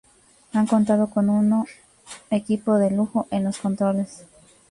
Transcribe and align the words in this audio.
Han 0.53 0.65
contado 0.65 1.11
con 1.11 1.29
uno 1.29 1.67
equipo 2.31 2.79
de 2.79 2.89
lujo 2.89 3.27
en 3.29 3.43
los 3.43 3.59
controles. 3.59 4.25